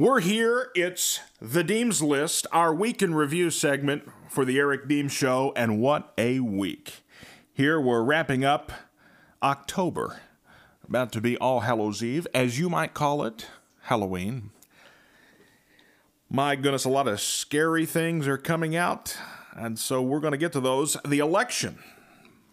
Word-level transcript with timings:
We're 0.00 0.20
here. 0.20 0.70
It's 0.74 1.20
the 1.42 1.62
Deems 1.62 2.00
List, 2.00 2.46
our 2.52 2.74
week 2.74 3.02
in 3.02 3.14
review 3.14 3.50
segment 3.50 4.04
for 4.30 4.46
the 4.46 4.58
Eric 4.58 4.88
Deems 4.88 5.12
Show, 5.12 5.52
and 5.54 5.78
what 5.78 6.14
a 6.16 6.40
week. 6.40 7.02
Here 7.52 7.78
we're 7.78 8.02
wrapping 8.02 8.42
up 8.42 8.72
October, 9.42 10.22
about 10.88 11.12
to 11.12 11.20
be 11.20 11.36
All 11.36 11.60
Hallows 11.60 12.02
Eve, 12.02 12.26
as 12.32 12.58
you 12.58 12.70
might 12.70 12.94
call 12.94 13.22
it, 13.24 13.48
Halloween. 13.82 14.52
My 16.30 16.56
goodness, 16.56 16.86
a 16.86 16.88
lot 16.88 17.06
of 17.06 17.20
scary 17.20 17.84
things 17.84 18.26
are 18.26 18.38
coming 18.38 18.74
out, 18.74 19.18
and 19.54 19.78
so 19.78 20.00
we're 20.00 20.20
going 20.20 20.32
to 20.32 20.38
get 20.38 20.52
to 20.52 20.60
those. 20.60 20.96
The 21.04 21.18
election 21.18 21.78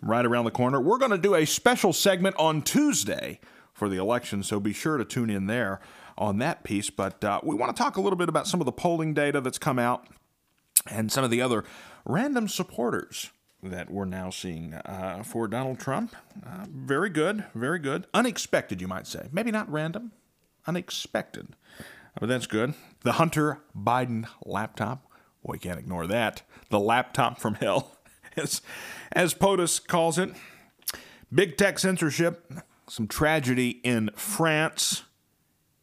right 0.01 0.25
around 0.25 0.43
the 0.43 0.51
corner. 0.51 0.81
We're 0.81 0.97
going 0.97 1.11
to 1.11 1.17
do 1.17 1.33
a 1.33 1.45
special 1.45 1.93
segment 1.93 2.35
on 2.37 2.61
Tuesday 2.61 3.39
for 3.71 3.87
the 3.87 3.95
election, 3.95 4.43
so 4.43 4.59
be 4.59 4.73
sure 4.73 4.97
to 4.97 5.05
tune 5.05 5.29
in 5.29 5.47
there 5.47 5.79
on 6.17 6.39
that 6.39 6.63
piece. 6.63 6.89
But 6.89 7.23
uh, 7.23 7.41
we 7.43 7.55
want 7.55 7.75
to 7.75 7.81
talk 7.81 7.97
a 7.97 8.01
little 8.01 8.17
bit 8.17 8.29
about 8.29 8.47
some 8.47 8.59
of 8.61 8.65
the 8.65 8.71
polling 8.71 9.13
data 9.13 9.41
that's 9.41 9.57
come 9.57 9.79
out 9.79 10.07
and 10.89 11.11
some 11.11 11.23
of 11.23 11.31
the 11.31 11.41
other 11.41 11.63
random 12.05 12.47
supporters 12.47 13.31
that 13.63 13.89
we're 13.89 14.05
now 14.05 14.29
seeing 14.29 14.73
uh, 14.73 15.23
for 15.23 15.47
Donald 15.47 15.79
Trump. 15.79 16.15
Uh, 16.45 16.65
very 16.69 17.09
good, 17.09 17.45
very 17.55 17.79
good. 17.79 18.05
Unexpected, 18.13 18.81
you 18.81 18.87
might 18.87 19.07
say. 19.07 19.27
Maybe 19.31 19.51
not 19.51 19.71
random, 19.71 20.11
unexpected. 20.65 21.55
But 22.19 22.29
that's 22.29 22.47
good. 22.47 22.73
The 23.01 23.13
Hunter 23.13 23.59
Biden 23.75 24.27
laptop. 24.45 25.05
We 25.43 25.59
can't 25.59 25.79
ignore 25.79 26.07
that. 26.07 26.41
The 26.69 26.79
laptop 26.79 27.39
from 27.39 27.55
hell, 27.55 27.97
as, 28.37 28.61
as 29.11 29.33
POTUS 29.33 29.85
calls 29.85 30.17
it. 30.17 30.31
Big 31.33 31.57
tech 31.57 31.77
censorship, 31.77 32.51
some 32.87 33.07
tragedy 33.07 33.81
in 33.83 34.09
France 34.15 35.03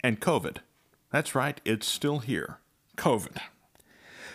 and 0.04 0.20
COVID. 0.20 0.58
That's 1.10 1.34
right, 1.34 1.60
it's 1.64 1.88
still 1.88 2.18
here. 2.18 2.58
COVID. 2.96 3.38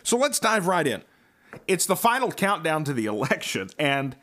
So 0.01 0.17
let's 0.17 0.39
dive 0.39 0.65
right 0.65 0.87
in. 0.87 1.03
It's 1.67 1.85
the 1.85 1.95
final 1.95 2.31
countdown 2.31 2.83
to 2.85 2.93
the 2.93 3.05
election, 3.05 3.69
and 3.77 4.17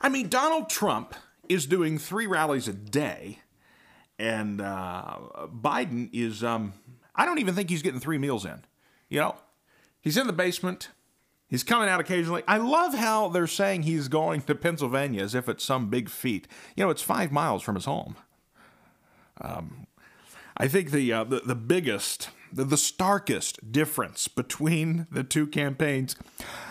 I 0.00 0.08
mean, 0.08 0.28
Donald 0.28 0.70
Trump 0.70 1.14
is 1.48 1.66
doing 1.66 1.98
three 1.98 2.26
rallies 2.26 2.68
a 2.68 2.72
day, 2.72 3.40
and 4.18 4.60
uh, 4.60 5.16
Biden 5.48 6.10
is, 6.12 6.44
um, 6.44 6.74
I 7.14 7.26
don't 7.26 7.38
even 7.40 7.54
think 7.54 7.70
he's 7.70 7.82
getting 7.82 8.00
three 8.00 8.18
meals 8.18 8.44
in. 8.46 8.64
You 9.08 9.20
know, 9.20 9.36
he's 10.00 10.16
in 10.16 10.26
the 10.26 10.32
basement. 10.32 10.88
He's 11.48 11.64
coming 11.64 11.88
out 11.88 12.00
occasionally. 12.00 12.42
I 12.46 12.56
love 12.58 12.94
how 12.94 13.28
they're 13.28 13.46
saying 13.46 13.82
he's 13.82 14.08
going 14.08 14.42
to 14.42 14.54
Pennsylvania 14.54 15.22
as 15.22 15.34
if 15.34 15.48
it's 15.48 15.64
some 15.64 15.90
big 15.90 16.08
feat. 16.08 16.46
You 16.76 16.84
know, 16.84 16.90
it's 16.90 17.02
five 17.02 17.32
miles 17.32 17.62
from 17.62 17.74
his 17.74 17.84
home. 17.84 18.16
Um, 19.40 19.86
I 20.56 20.68
think 20.68 20.90
the, 20.90 21.12
uh, 21.12 21.24
the, 21.24 21.40
the 21.40 21.54
biggest, 21.54 22.30
the, 22.52 22.64
the 22.64 22.76
starkest 22.76 23.72
difference 23.72 24.28
between 24.28 25.06
the 25.10 25.24
two 25.24 25.46
campaigns. 25.46 26.16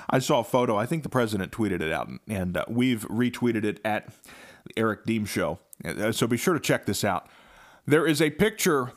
I 0.09 0.19
saw 0.19 0.39
a 0.39 0.43
photo. 0.43 0.77
I 0.77 0.85
think 0.85 1.03
the 1.03 1.09
president 1.09 1.51
tweeted 1.51 1.81
it 1.81 1.91
out, 1.91 2.09
and 2.27 2.57
uh, 2.57 2.65
we've 2.69 3.07
retweeted 3.09 3.63
it 3.63 3.79
at 3.83 4.07
the 4.65 4.73
Eric 4.77 5.05
Deems 5.05 5.29
Show. 5.29 5.59
Uh, 5.83 6.11
so 6.11 6.27
be 6.27 6.37
sure 6.37 6.53
to 6.53 6.59
check 6.59 6.85
this 6.85 7.03
out. 7.03 7.27
There 7.85 8.07
is 8.07 8.21
a 8.21 8.29
picture 8.29 8.93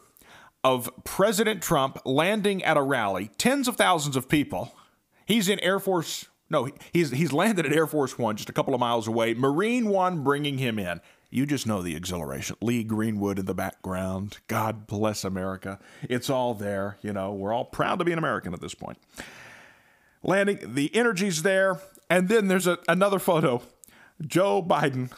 of 0.63 0.91
President 1.05 1.63
Trump 1.63 1.99
landing 2.05 2.63
at 2.65 2.77
a 2.77 2.83
rally, 2.83 3.31
tens 3.39 3.69
of 3.69 3.77
thousands 3.77 4.17
of 4.17 4.29
people. 4.29 4.75
He's 5.25 5.49
in 5.49 5.59
Air 5.61 5.79
Force. 5.79 6.27
No, 6.49 6.69
he's 6.93 7.11
he's 7.11 7.33
landed 7.33 7.67
at 7.67 7.73
Air 7.73 7.87
Force 7.87 8.19
One, 8.19 8.37
just 8.37 8.49
a 8.49 8.53
couple 8.53 8.75
of 8.75 8.81
miles 8.81 9.09
away. 9.09 9.35
Marine 9.35 9.89
One 9.89 10.23
bringing 10.23 10.59
him 10.59 10.79
in. 10.79 11.01
You 11.37 11.45
just 11.45 11.67
know 11.67 11.83
the 11.83 11.95
exhilaration. 11.95 12.57
Lee 12.63 12.83
Greenwood 12.83 13.39
in 13.39 13.45
the 13.45 13.53
background. 13.53 14.39
God 14.49 14.87
bless 14.87 15.23
America. 15.23 15.79
It's 16.09 16.31
all 16.31 16.55
there. 16.55 16.97
You 17.03 17.13
know, 17.13 17.35
we're 17.35 17.53
all 17.53 17.67
proud 17.67 17.99
to 17.99 18.07
be 18.07 18.13
an 18.13 18.17
American 18.17 18.55
at 18.55 18.63
this 18.63 18.75
point. 18.75 18.97
Landing, 20.23 20.61
the 20.73 20.91
energy's 20.97 21.43
there. 21.43 21.79
And 22.09 22.31
then 22.31 22.49
there's 22.49 22.67
a, 22.67 22.79
another 22.89 23.19
photo 23.19 23.61
Joe 24.27 24.63
Biden 24.63 25.11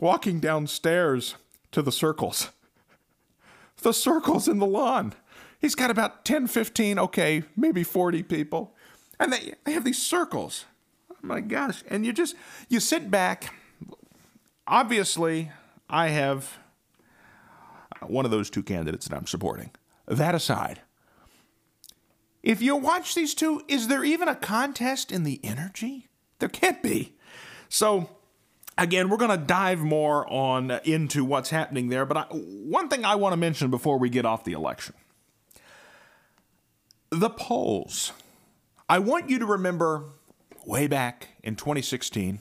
walking 0.00 0.40
downstairs 0.40 1.36
to 1.70 1.80
the 1.80 1.92
circles. 1.92 2.50
The 3.82 3.94
circles 3.94 4.48
in 4.48 4.58
the 4.58 4.66
lawn. 4.66 5.12
He's 5.60 5.76
got 5.76 5.92
about 5.92 6.24
10, 6.24 6.48
15, 6.48 6.98
okay, 6.98 7.44
maybe 7.56 7.84
40 7.84 8.24
people. 8.24 8.74
And 9.20 9.32
they, 9.32 9.54
they 9.62 9.74
have 9.74 9.84
these 9.84 10.02
circles. 10.02 10.64
Oh 11.08 11.18
my 11.22 11.40
gosh. 11.40 11.84
And 11.86 12.04
you 12.04 12.12
just, 12.12 12.34
you 12.68 12.80
sit 12.80 13.12
back 13.12 13.52
obviously, 14.66 15.50
I 15.88 16.08
have 16.08 16.58
one 18.00 18.24
of 18.24 18.30
those 18.30 18.50
two 18.50 18.62
candidates 18.62 19.08
that 19.08 19.16
I'm 19.16 19.26
supporting. 19.26 19.70
That 20.06 20.34
aside, 20.34 20.80
if 22.42 22.62
you 22.62 22.76
watch 22.76 23.14
these 23.14 23.34
two, 23.34 23.62
is 23.68 23.88
there 23.88 24.04
even 24.04 24.28
a 24.28 24.36
contest 24.36 25.10
in 25.10 25.24
the 25.24 25.40
energy? 25.42 26.08
There 26.38 26.48
can't 26.48 26.82
be. 26.82 27.16
So, 27.68 28.08
again, 28.78 29.08
we're 29.08 29.16
going 29.16 29.36
to 29.38 29.44
dive 29.44 29.80
more 29.80 30.30
on 30.32 30.70
into 30.84 31.24
what's 31.24 31.50
happening 31.50 31.88
there. 31.88 32.06
But 32.06 32.16
I, 32.16 32.22
one 32.30 32.88
thing 32.88 33.04
I 33.04 33.16
want 33.16 33.32
to 33.32 33.36
mention 33.36 33.70
before 33.70 33.98
we 33.98 34.10
get 34.10 34.24
off 34.24 34.44
the 34.44 34.52
election 34.52 34.94
the 37.10 37.30
polls. 37.30 38.12
I 38.88 38.98
want 38.98 39.30
you 39.30 39.38
to 39.38 39.46
remember 39.46 40.04
way 40.64 40.86
back 40.86 41.28
in 41.42 41.56
2016 41.56 42.40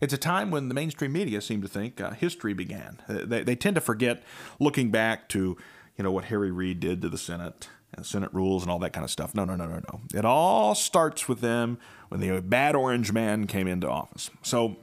it's 0.00 0.12
a 0.12 0.18
time 0.18 0.50
when 0.50 0.68
the 0.68 0.74
mainstream 0.74 1.12
media 1.12 1.40
seem 1.40 1.62
to 1.62 1.68
think 1.68 2.00
uh, 2.00 2.10
history 2.10 2.54
began. 2.54 3.00
Uh, 3.08 3.24
they, 3.24 3.42
they 3.42 3.56
tend 3.56 3.74
to 3.74 3.80
forget 3.80 4.22
looking 4.60 4.90
back 4.90 5.28
to, 5.30 5.56
you 5.96 6.04
know, 6.04 6.12
what 6.12 6.26
Harry 6.26 6.50
Reid 6.50 6.80
did 6.80 7.02
to 7.02 7.08
the 7.08 7.18
Senate 7.18 7.68
and 7.94 8.04
Senate 8.04 8.32
rules 8.32 8.62
and 8.62 8.70
all 8.70 8.78
that 8.80 8.92
kind 8.92 9.04
of 9.04 9.10
stuff. 9.10 9.34
No, 9.34 9.44
no, 9.44 9.56
no, 9.56 9.66
no, 9.66 9.80
no. 9.92 10.00
It 10.14 10.24
all 10.24 10.74
starts 10.74 11.28
with 11.28 11.40
them 11.40 11.78
when 12.08 12.20
the 12.20 12.40
bad 12.40 12.76
orange 12.76 13.12
man 13.12 13.46
came 13.46 13.66
into 13.66 13.88
office. 13.88 14.30
So 14.42 14.76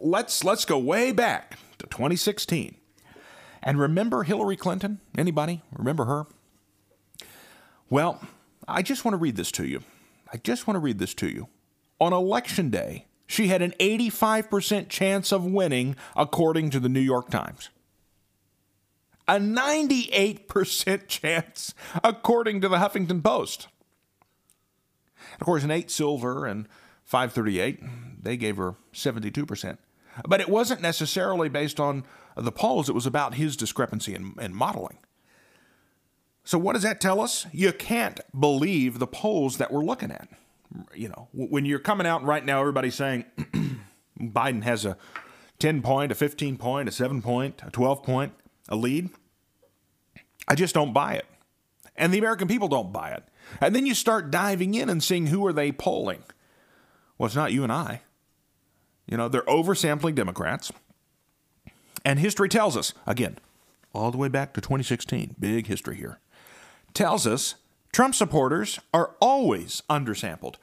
let's 0.00 0.44
let's 0.44 0.64
go 0.64 0.78
way 0.78 1.12
back 1.12 1.58
to 1.78 1.86
2016. 1.86 2.76
And 3.62 3.78
remember 3.78 4.24
Hillary 4.24 4.56
Clinton? 4.56 5.00
Anybody 5.16 5.62
remember 5.72 6.04
her? 6.06 6.26
Well, 7.90 8.20
I 8.66 8.82
just 8.82 9.04
want 9.04 9.12
to 9.14 9.18
read 9.18 9.36
this 9.36 9.52
to 9.52 9.66
you. 9.66 9.82
I 10.32 10.38
just 10.38 10.66
want 10.66 10.76
to 10.76 10.80
read 10.80 10.98
this 10.98 11.14
to 11.14 11.28
you. 11.28 11.48
On 12.00 12.12
election 12.12 12.70
day, 12.70 13.06
she 13.32 13.48
had 13.48 13.62
an 13.62 13.72
85% 13.80 14.90
chance 14.90 15.32
of 15.32 15.46
winning, 15.46 15.96
according 16.14 16.68
to 16.68 16.78
the 16.78 16.88
New 16.90 17.00
York 17.00 17.30
Times. 17.30 17.70
A 19.26 19.38
98% 19.38 21.08
chance, 21.08 21.72
according 22.04 22.60
to 22.60 22.68
the 22.68 22.76
Huffington 22.76 23.24
Post. 23.24 23.68
Of 25.40 25.46
course, 25.46 25.64
Nate 25.64 25.90
Silver 25.90 26.44
and 26.44 26.68
538, 27.04 28.22
they 28.22 28.36
gave 28.36 28.58
her 28.58 28.74
72%. 28.92 29.78
But 30.28 30.42
it 30.42 30.50
wasn't 30.50 30.82
necessarily 30.82 31.48
based 31.48 31.80
on 31.80 32.04
the 32.36 32.52
polls, 32.52 32.90
it 32.90 32.94
was 32.94 33.06
about 33.06 33.36
his 33.36 33.56
discrepancy 33.56 34.14
in, 34.14 34.34
in 34.38 34.54
modeling. 34.54 34.98
So, 36.44 36.58
what 36.58 36.74
does 36.74 36.82
that 36.82 37.00
tell 37.00 37.20
us? 37.20 37.46
You 37.50 37.72
can't 37.72 38.20
believe 38.38 38.98
the 38.98 39.06
polls 39.06 39.56
that 39.56 39.72
we're 39.72 39.84
looking 39.84 40.10
at 40.10 40.28
you 40.94 41.08
know, 41.08 41.28
when 41.32 41.64
you're 41.64 41.78
coming 41.78 42.06
out 42.06 42.22
right 42.24 42.44
now, 42.44 42.60
everybody's 42.60 42.94
saying 42.94 43.24
Biden 44.20 44.62
has 44.62 44.84
a 44.84 44.96
10 45.58 45.82
point, 45.82 46.12
a 46.12 46.14
15 46.14 46.56
point, 46.56 46.88
a 46.88 46.92
7 46.92 47.22
point, 47.22 47.62
a 47.66 47.70
12 47.70 48.02
point, 48.02 48.32
a 48.68 48.76
lead. 48.76 49.10
I 50.48 50.54
just 50.54 50.74
don't 50.74 50.92
buy 50.92 51.14
it. 51.14 51.26
And 51.96 52.12
the 52.12 52.18
American 52.18 52.48
people 52.48 52.68
don't 52.68 52.92
buy 52.92 53.10
it. 53.10 53.24
And 53.60 53.74
then 53.74 53.86
you 53.86 53.94
start 53.94 54.30
diving 54.30 54.74
in 54.74 54.88
and 54.88 55.02
seeing 55.02 55.26
who 55.26 55.46
are 55.46 55.52
they 55.52 55.72
polling. 55.72 56.22
Well, 57.18 57.26
it's 57.26 57.36
not 57.36 57.52
you 57.52 57.62
and 57.62 57.72
I. 57.72 58.02
You 59.06 59.16
know, 59.16 59.28
they're 59.28 59.42
oversampling 59.42 60.14
Democrats. 60.14 60.72
And 62.04 62.18
history 62.18 62.48
tells 62.48 62.76
us, 62.76 62.94
again, 63.06 63.38
all 63.92 64.10
the 64.10 64.18
way 64.18 64.28
back 64.28 64.54
to 64.54 64.60
2016, 64.60 65.36
big 65.38 65.66
history 65.66 65.96
here, 65.96 66.18
tells 66.94 67.26
us 67.26 67.56
Trump 67.92 68.14
supporters 68.14 68.80
are 68.92 69.14
always 69.20 69.82
undersampled. 69.90 70.54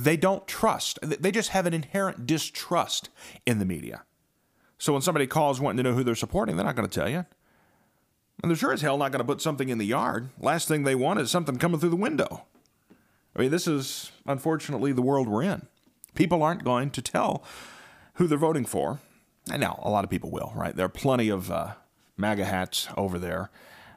They 0.00 0.16
don't 0.16 0.46
trust, 0.46 1.00
they 1.02 1.32
just 1.32 1.48
have 1.48 1.66
an 1.66 1.74
inherent 1.74 2.24
distrust 2.24 3.08
in 3.44 3.58
the 3.58 3.64
media. 3.64 4.04
So 4.78 4.92
when 4.92 5.02
somebody 5.02 5.26
calls 5.26 5.60
wanting 5.60 5.78
to 5.78 5.82
know 5.82 5.96
who 5.96 6.04
they're 6.04 6.14
supporting, 6.14 6.54
they're 6.54 6.64
not 6.64 6.76
going 6.76 6.88
to 6.88 7.00
tell 7.00 7.08
you. 7.08 7.26
And 8.40 8.48
they're 8.48 8.56
sure 8.56 8.72
as 8.72 8.80
hell 8.80 8.96
not 8.96 9.10
going 9.10 9.18
to 9.18 9.26
put 9.26 9.42
something 9.42 9.68
in 9.68 9.78
the 9.78 9.86
yard. 9.86 10.28
Last 10.38 10.68
thing 10.68 10.84
they 10.84 10.94
want 10.94 11.18
is 11.18 11.32
something 11.32 11.56
coming 11.56 11.80
through 11.80 11.90
the 11.90 11.96
window. 11.96 12.44
I 13.34 13.40
mean, 13.40 13.50
this 13.50 13.66
is 13.66 14.12
unfortunately 14.24 14.92
the 14.92 15.02
world 15.02 15.26
we're 15.26 15.42
in. 15.42 15.66
People 16.14 16.44
aren't 16.44 16.62
going 16.62 16.90
to 16.90 17.02
tell 17.02 17.42
who 18.14 18.28
they're 18.28 18.38
voting 18.38 18.66
for. 18.66 19.00
And 19.50 19.60
now, 19.60 19.80
a 19.82 19.90
lot 19.90 20.04
of 20.04 20.10
people 20.10 20.30
will, 20.30 20.52
right? 20.54 20.76
There 20.76 20.86
are 20.86 20.90
plenty 20.90 21.28
of 21.28 21.50
uh, 21.50 21.72
MAGA 22.16 22.44
hats 22.44 22.86
over 22.96 23.18
there 23.18 23.50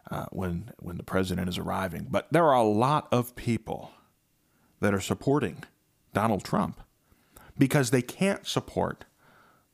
uh, 0.10 0.26
when 0.32 0.72
when 0.80 0.98
the 0.98 1.04
president 1.04 1.48
is 1.48 1.60
arriving. 1.60 2.08
But 2.10 2.28
there 2.32 2.46
are 2.46 2.56
a 2.56 2.64
lot 2.64 3.08
of 3.12 3.36
people 3.36 3.92
that 4.80 4.96
are 4.96 5.02
supporting 5.02 5.64
Donald 6.14 6.44
Trump 6.44 6.82
because 7.58 7.92
they 7.92 8.02
can't 8.02 8.46
support 8.46 9.06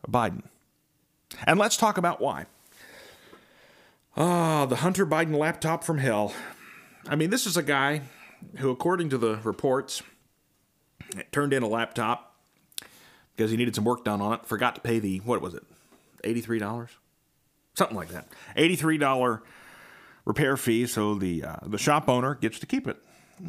Biden. 0.09 0.43
And 1.45 1.59
let's 1.59 1.77
talk 1.77 1.97
about 1.97 2.21
why. 2.21 2.45
Ah, 4.15 4.65
the 4.65 4.77
Hunter 4.77 5.05
Biden 5.05 5.37
laptop 5.37 5.83
from 5.83 5.97
hell. 5.99 6.33
I 7.07 7.15
mean, 7.15 7.29
this 7.29 7.45
is 7.45 7.57
a 7.57 7.63
guy 7.63 8.01
who, 8.57 8.69
according 8.71 9.09
to 9.09 9.17
the 9.17 9.37
reports, 9.43 10.01
turned 11.31 11.53
in 11.53 11.63
a 11.63 11.67
laptop 11.67 12.35
because 13.35 13.51
he 13.51 13.57
needed 13.57 13.75
some 13.75 13.83
work 13.83 14.03
done 14.03 14.21
on 14.21 14.33
it. 14.33 14.45
Forgot 14.45 14.75
to 14.75 14.81
pay 14.81 14.99
the 14.99 15.19
what 15.19 15.41
was 15.41 15.53
it, 15.53 15.63
eighty 16.23 16.41
three 16.41 16.59
dollars, 16.59 16.89
something 17.75 17.95
like 17.95 18.09
that, 18.09 18.27
eighty 18.55 18.75
three 18.75 18.97
dollar 18.97 19.43
repair 20.25 20.57
fee. 20.57 20.87
So 20.87 21.15
the 21.15 21.43
uh, 21.43 21.55
the 21.63 21.77
shop 21.77 22.09
owner 22.09 22.35
gets 22.35 22.59
to 22.59 22.65
keep 22.65 22.87
it. 22.87 22.97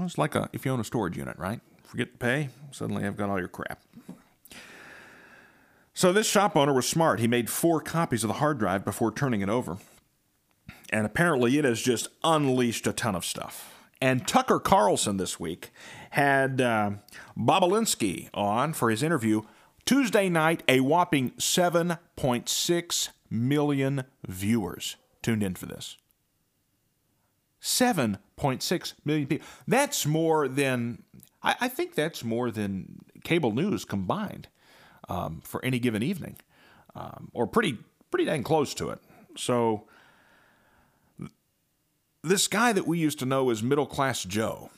It's 0.01 0.19
like 0.19 0.35
a, 0.35 0.51
if 0.53 0.67
you 0.67 0.73
own 0.73 0.81
a 0.81 0.85
storage 0.85 1.17
unit, 1.17 1.39
right? 1.39 1.61
Forget 1.89 2.13
to 2.13 2.19
pay, 2.19 2.51
suddenly 2.71 3.07
I've 3.07 3.17
got 3.17 3.31
all 3.31 3.39
your 3.39 3.49
crap. 3.49 3.81
So 5.95 6.13
this 6.13 6.29
shop 6.29 6.55
owner 6.55 6.75
was 6.75 6.87
smart. 6.87 7.19
He 7.19 7.27
made 7.27 7.49
four 7.49 7.81
copies 7.81 8.23
of 8.23 8.29
the 8.29 8.35
hard 8.35 8.59
drive 8.59 8.85
before 8.85 9.11
turning 9.11 9.41
it 9.41 9.49
over. 9.49 9.79
And 10.91 11.07
apparently 11.07 11.57
it 11.57 11.65
has 11.65 11.81
just 11.81 12.09
unleashed 12.23 12.87
a 12.87 12.93
ton 12.93 13.15
of 13.15 13.25
stuff. 13.25 13.75
And 14.03 14.29
Tucker 14.29 14.61
Carlson 14.61 15.17
this 15.17 15.41
week 15.41 15.71
had 16.11 16.61
uh, 16.61 16.91
Bobulinski 17.39 18.29
on 18.35 18.75
for 18.75 18.91
his 18.91 19.03
interview. 19.03 19.41
Tuesday 19.87 20.29
night, 20.29 20.63
a 20.69 20.81
whopping 20.81 21.31
7.6 21.33 23.09
million 23.31 24.05
viewers 24.27 24.97
tuned 25.23 25.43
in 25.43 25.55
for 25.55 25.65
this. 25.65 25.97
7.6 27.63 28.93
million 29.07 29.27
people. 29.27 29.47
That's 29.67 30.07
more 30.07 30.47
than, 30.49 31.03
I, 31.43 31.55
I 31.63 31.69
think 31.69 31.95
that's 31.95 32.25
more 32.25 32.51
than 32.51 33.01
cable 33.25 33.53
news 33.53 33.85
combined 33.85 34.49
um, 35.09 35.41
for 35.45 35.65
any 35.65 35.79
given 35.79 36.03
evening, 36.03 36.37
um, 36.95 37.31
or 37.33 37.47
pretty, 37.47 37.79
pretty 38.11 38.25
dang 38.25 38.43
close 38.43 38.75
to 38.75 38.91
it. 38.91 39.01
So, 39.37 39.85
this 42.23 42.49
guy 42.49 42.73
that 42.73 42.87
we 42.87 42.99
used 42.99 43.19
to 43.21 43.27
know 43.27 43.51
as 43.51 43.63
Middle 43.63 43.87
Class 43.87 44.25
Joe, 44.25 44.71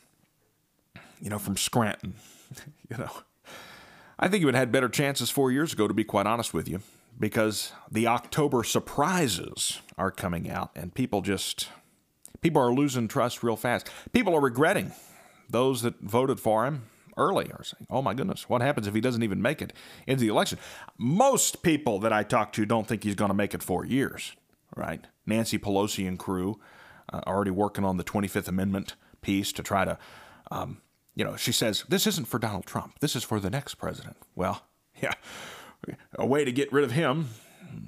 you 1.21 1.31
know, 1.31 1.39
from 1.39 1.57
Scranton, 1.57 2.15
you 2.91 2.97
know, 2.99 3.11
I 4.19 4.29
think 4.29 4.41
he 4.41 4.45
would 4.45 4.55
have 4.55 4.63
had 4.63 4.73
better 4.73 4.89
chances 4.89 5.31
four 5.31 5.51
years 5.51 5.73
ago, 5.73 5.89
to 5.89 5.95
be 5.95 6.05
quite 6.05 6.27
honest 6.27 6.53
with 6.53 6.69
you, 6.69 6.83
because 7.19 7.73
the 7.91 8.07
October 8.07 8.63
surprises 8.63 9.81
are 9.97 10.11
coming 10.11 10.51
out 10.51 10.71
and 10.77 10.95
people 10.95 11.23
just, 11.23 11.69
people 12.43 12.61
are 12.61 12.73
losing 12.73 13.09
trust 13.09 13.43
real 13.43 13.57
fast. 13.57 13.89
People 14.13 14.35
are 14.35 14.41
regretting 14.41 14.93
those 15.51 15.83
that 15.83 16.01
voted 16.01 16.41
for 16.41 16.67
him 16.67 16.83
early 17.17 17.51
are 17.53 17.63
saying, 17.63 17.87
oh 17.91 18.03
my 18.03 18.15
goodness, 18.15 18.49
what 18.49 18.63
happens 18.63 18.87
if 18.87 18.95
he 18.95 19.01
doesn't 19.01 19.23
even 19.23 19.43
make 19.43 19.61
it 19.61 19.73
into 20.07 20.23
the 20.23 20.29
election? 20.29 20.59
Most 20.99 21.63
people 21.63 21.99
that 22.01 22.13
I 22.13 22.23
talk 22.23 22.53
to 22.55 22.65
don't 22.65 22.87
think 22.87 23.05
he's 23.05 23.15
going 23.15 23.31
to 23.31 23.35
make 23.35 23.55
it 23.55 23.63
four 23.63 23.85
years, 23.85 24.35
right? 24.77 25.07
Nancy 25.27 25.59
Pelosi 25.59 26.09
and 26.09 26.19
crew 26.19 26.59
uh, 27.13 27.21
already 27.27 27.51
working 27.51 27.85
on 27.85 27.97
the 27.97 28.05
25th 28.05 28.49
Amendment 28.49 28.95
piece 29.23 29.53
to 29.53 29.63
try 29.63 29.85
to, 29.85 29.99
um, 30.51 30.81
you 31.15 31.25
know, 31.25 31.37
she 31.37 31.53
says, 31.53 31.85
this 31.89 32.07
isn't 32.07 32.27
for 32.27 32.39
Donald 32.39 32.67
Trump. 32.67 32.99
This 33.01 33.15
is 33.15 33.25
for 33.25 33.39
the 33.41 33.51
next 33.51 33.75
president. 33.75 34.17
Well, 34.35 34.63
yeah, 35.03 35.15
a 36.15 36.27
way 36.27 36.45
to 36.45 36.53
get 36.53 36.73
rid 36.73 36.85
of 36.85 36.93
him 36.93 37.29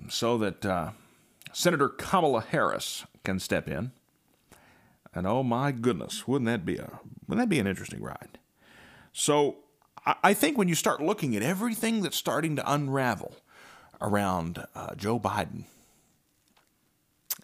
so 0.08 0.38
that 0.38 0.64
uh, 0.66 0.90
Senator 1.52 1.88
Kamala 1.88 2.40
Harris 2.42 3.04
can 3.24 3.38
step 3.38 3.68
in. 3.68 3.92
And 5.14 5.26
oh 5.26 5.42
my 5.42 5.72
goodness, 5.72 6.26
wouldn't 6.26 6.46
that 6.46 6.64
be 6.64 6.76
a 6.76 7.00
wouldn't 7.26 7.42
that 7.42 7.50
be 7.50 7.58
an 7.60 7.66
interesting 7.66 8.02
ride? 8.02 8.38
So 9.12 9.56
I 10.22 10.34
think 10.34 10.58
when 10.58 10.68
you 10.68 10.74
start 10.74 11.00
looking 11.00 11.36
at 11.36 11.42
everything 11.42 12.02
that's 12.02 12.16
starting 12.16 12.56
to 12.56 12.72
unravel 12.72 13.36
around 14.00 14.64
uh, 14.74 14.94
Joe 14.96 15.20
Biden, 15.20 15.64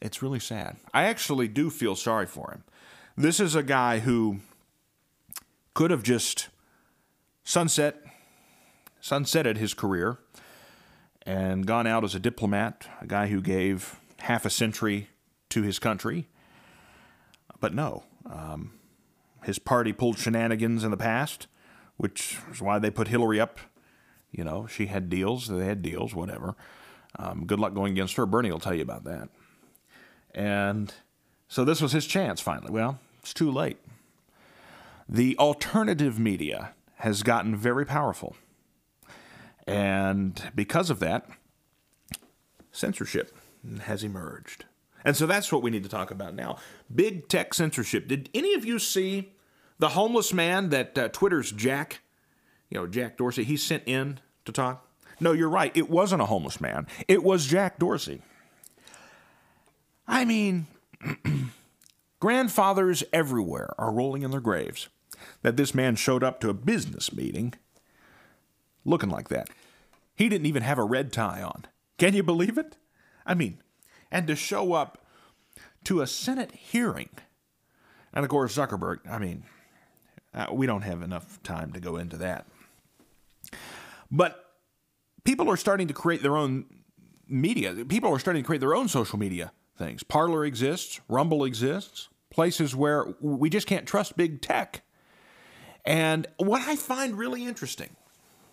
it's 0.02 0.22
really 0.22 0.40
sad. 0.40 0.76
I 0.92 1.04
actually 1.04 1.46
do 1.46 1.70
feel 1.70 1.94
sorry 1.94 2.26
for 2.26 2.50
him. 2.50 2.64
This 3.16 3.38
is 3.38 3.54
a 3.54 3.62
guy 3.62 4.00
who 4.00 4.38
could 5.74 5.90
have 5.90 6.02
just 6.02 6.48
sunset, 7.44 8.02
sunsetted 9.00 9.56
his 9.56 9.74
career 9.74 10.18
and 11.22 11.66
gone 11.66 11.86
out 11.86 12.02
as 12.02 12.14
a 12.14 12.20
diplomat, 12.20 12.88
a 13.00 13.06
guy 13.06 13.28
who 13.28 13.40
gave 13.40 14.00
half 14.20 14.44
a 14.44 14.50
century 14.50 15.08
to 15.50 15.62
his 15.62 15.78
country. 15.78 16.26
But 17.60 17.74
no, 17.74 18.04
um, 18.26 18.72
his 19.44 19.58
party 19.58 19.92
pulled 19.92 20.18
shenanigans 20.18 20.84
in 20.84 20.90
the 20.90 20.96
past, 20.96 21.46
which 21.96 22.38
is 22.50 22.60
why 22.60 22.78
they 22.78 22.90
put 22.90 23.08
Hillary 23.08 23.40
up. 23.40 23.58
You 24.30 24.44
know, 24.44 24.66
she 24.66 24.86
had 24.86 25.08
deals, 25.08 25.48
they 25.48 25.64
had 25.64 25.82
deals, 25.82 26.14
whatever. 26.14 26.54
Um, 27.18 27.46
good 27.46 27.58
luck 27.58 27.74
going 27.74 27.92
against 27.92 28.16
her. 28.16 28.26
Bernie 28.26 28.52
will 28.52 28.60
tell 28.60 28.74
you 28.74 28.82
about 28.82 29.04
that. 29.04 29.28
And 30.34 30.92
so 31.48 31.64
this 31.64 31.80
was 31.80 31.92
his 31.92 32.06
chance 32.06 32.40
finally. 32.40 32.70
Well, 32.70 33.00
it's 33.20 33.34
too 33.34 33.50
late. 33.50 33.78
The 35.08 35.36
alternative 35.38 36.18
media 36.18 36.74
has 36.96 37.22
gotten 37.22 37.56
very 37.56 37.86
powerful. 37.86 38.36
And 39.66 40.40
because 40.54 40.90
of 40.90 41.00
that, 41.00 41.28
censorship 42.72 43.36
has 43.82 44.04
emerged. 44.04 44.66
And 45.08 45.16
so 45.16 45.24
that's 45.26 45.50
what 45.50 45.62
we 45.62 45.70
need 45.70 45.84
to 45.84 45.88
talk 45.88 46.10
about 46.10 46.34
now. 46.34 46.58
Big 46.94 47.28
tech 47.28 47.54
censorship. 47.54 48.08
Did 48.08 48.28
any 48.34 48.52
of 48.52 48.66
you 48.66 48.78
see 48.78 49.32
the 49.78 49.88
homeless 49.88 50.34
man 50.34 50.68
that 50.68 50.98
uh, 50.98 51.08
Twitter's 51.08 51.50
Jack, 51.50 52.02
you 52.68 52.78
know, 52.78 52.86
Jack 52.86 53.16
Dorsey, 53.16 53.42
he 53.42 53.56
sent 53.56 53.84
in 53.86 54.20
to 54.44 54.52
talk? 54.52 54.86
No, 55.18 55.32
you're 55.32 55.48
right. 55.48 55.74
It 55.74 55.88
wasn't 55.88 56.20
a 56.20 56.26
homeless 56.26 56.60
man, 56.60 56.86
it 57.08 57.24
was 57.24 57.46
Jack 57.46 57.78
Dorsey. 57.78 58.20
I 60.06 60.26
mean, 60.26 60.66
grandfathers 62.20 63.02
everywhere 63.10 63.74
are 63.78 63.90
rolling 63.90 64.24
in 64.24 64.30
their 64.30 64.40
graves 64.40 64.90
that 65.40 65.56
this 65.56 65.74
man 65.74 65.96
showed 65.96 66.22
up 66.22 66.38
to 66.40 66.50
a 66.50 66.54
business 66.54 67.14
meeting 67.14 67.54
looking 68.84 69.08
like 69.08 69.30
that. 69.30 69.48
He 70.14 70.28
didn't 70.28 70.48
even 70.48 70.64
have 70.64 70.76
a 70.76 70.84
red 70.84 71.14
tie 71.14 71.40
on. 71.42 71.64
Can 71.96 72.12
you 72.12 72.22
believe 72.22 72.58
it? 72.58 72.76
I 73.24 73.32
mean, 73.32 73.62
and 74.10 74.26
to 74.26 74.36
show 74.36 74.72
up 74.72 75.04
to 75.84 76.00
a 76.00 76.06
Senate 76.06 76.52
hearing. 76.52 77.10
And 78.12 78.24
of 78.24 78.30
course, 78.30 78.56
Zuckerberg, 78.56 78.98
I 79.08 79.18
mean, 79.18 79.44
uh, 80.34 80.46
we 80.52 80.66
don't 80.66 80.82
have 80.82 81.02
enough 81.02 81.42
time 81.42 81.72
to 81.72 81.80
go 81.80 81.96
into 81.96 82.16
that. 82.18 82.46
But 84.10 84.44
people 85.24 85.50
are 85.50 85.56
starting 85.56 85.88
to 85.88 85.94
create 85.94 86.22
their 86.22 86.36
own 86.36 86.66
media. 87.28 87.74
People 87.84 88.12
are 88.12 88.18
starting 88.18 88.42
to 88.42 88.46
create 88.46 88.60
their 88.60 88.74
own 88.74 88.88
social 88.88 89.18
media 89.18 89.52
things. 89.76 90.02
Parler 90.02 90.44
exists, 90.44 91.00
Rumble 91.08 91.44
exists, 91.44 92.08
places 92.30 92.74
where 92.74 93.14
we 93.20 93.48
just 93.48 93.66
can't 93.66 93.86
trust 93.86 94.16
big 94.16 94.42
tech. 94.42 94.82
And 95.84 96.26
what 96.36 96.62
I 96.62 96.76
find 96.76 97.16
really 97.16 97.44
interesting 97.44 97.96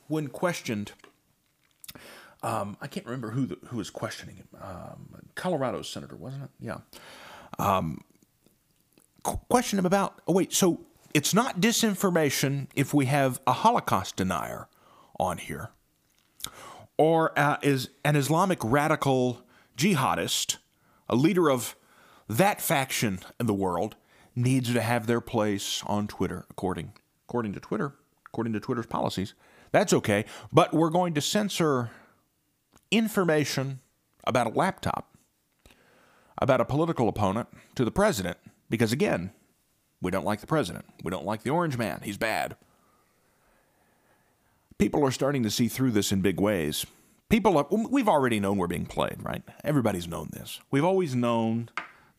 when 0.08 0.28
questioned, 0.28 0.92
um, 2.46 2.78
I 2.82 2.88
can't 2.88 3.06
remember 3.06 3.32
who 3.32 3.46
the, 3.48 3.58
who 3.68 3.78
was 3.78 3.90
questioning 3.90 4.36
him. 4.36 4.48
Um, 4.62 5.22
Colorado 5.36 5.82
senator, 5.82 6.16
wasn't 6.16 6.44
it? 6.44 6.50
Yeah. 6.60 6.78
Um, 7.58 8.04
question 9.24 9.80
him 9.80 9.86
about. 9.86 10.22
Oh 10.28 10.34
wait, 10.34 10.54
so 10.54 10.82
it's 11.14 11.34
not 11.34 11.60
disinformation 11.60 12.68
if 12.76 12.94
we 12.94 13.06
have 13.06 13.42
a 13.48 13.54
Holocaust 13.54 14.18
denier 14.18 14.68
on 15.20 15.40
here, 15.40 15.72
or 16.98 17.38
uh, 17.38 17.58
is 17.62 17.90
an 18.04 18.16
Islamic 18.16 18.60
radical 18.64 19.42
jihadist 19.78 20.58
a 21.10 21.16
leader 21.16 21.50
of 21.50 21.76
that 22.28 22.62
faction 22.62 23.20
in 23.40 23.46
the 23.46 23.54
world 23.54 23.96
needs 24.36 24.74
to 24.74 24.82
have 24.82 25.08
their 25.08 25.22
place 25.22 25.84
on 25.86 26.08
Twitter, 26.08 26.46
according 26.50 26.94
according 27.28 27.54
to 27.54 27.60
Twitter, 27.60 27.96
according 28.28 28.54
to 28.54 28.60
Twitter's 28.60 28.86
policies. 28.86 29.34
That's 29.72 29.94
okay, 29.94 30.26
but 30.52 30.74
we're 30.74 30.90
going 30.90 31.14
to 31.16 31.22
censor 31.22 31.90
information 32.98 33.80
about 34.26 34.48
a 34.48 34.50
laptop, 34.52 35.16
about 36.42 36.62
a 36.62 36.66
political 36.66 37.08
opponent 37.08 37.48
to 37.76 37.86
the 37.86 37.92
president, 37.92 38.38
because 38.70 38.92
again, 38.92 39.32
we 40.02 40.12
don't 40.12 40.26
like 40.26 40.42
the 40.42 40.48
president. 40.48 40.86
We 41.04 41.12
don't 41.12 41.26
like 41.26 41.44
the 41.44 41.50
orange 41.50 41.78
man. 41.78 42.02
He's 42.04 42.18
bad. 42.18 42.56
People 44.78 45.06
are 45.06 45.12
starting 45.12 45.44
to 45.44 45.50
see 45.50 45.68
through 45.68 45.92
this 45.92 46.12
in 46.12 46.22
big 46.22 46.40
ways 46.40 46.86
people 47.30 47.58
are, 47.58 47.68
we've 47.70 48.10
already 48.10 48.40
known 48.40 48.58
we're 48.58 48.68
being 48.68 48.86
played, 48.86 49.18
right? 49.22 49.44
Everybody's 49.64 50.08
known 50.08 50.30
this. 50.32 50.60
We've 50.72 50.86
always 50.86 51.16
known 51.16 51.70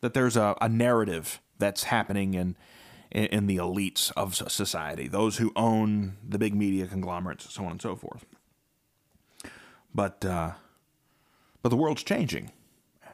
that 0.01 0.13
there's 0.13 0.37
a, 0.37 0.55
a 0.61 0.69
narrative 0.69 1.41
that's 1.57 1.83
happening 1.83 2.33
in, 2.33 2.55
in, 3.11 3.25
in 3.25 3.47
the 3.47 3.57
elites 3.57 4.11
of 4.15 4.35
society, 4.35 5.07
those 5.07 5.37
who 5.37 5.51
own 5.55 6.17
the 6.27 6.37
big 6.37 6.53
media 6.53 6.87
conglomerates, 6.87 7.51
so 7.53 7.65
on 7.65 7.71
and 7.71 7.81
so 7.81 7.95
forth. 7.95 8.25
But 9.93 10.23
uh, 10.23 10.51
but 11.61 11.69
the 11.69 11.77
world's 11.77 12.03
changing. 12.03 12.51